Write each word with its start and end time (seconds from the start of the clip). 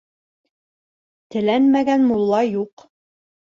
Теләнмәгән 1.35 2.09
мулла 2.09 2.43
юҡ. 2.49 2.89